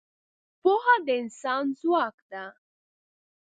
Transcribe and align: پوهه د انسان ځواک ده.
پوهه 0.61 0.95
د 1.05 1.07
انسان 1.21 1.63
ځواک 1.79 2.17
ده. 2.31 2.45